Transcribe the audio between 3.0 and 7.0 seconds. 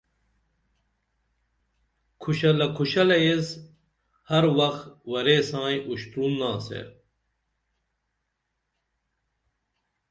ایس ہر وخت ورے سائیں اُشترونا سے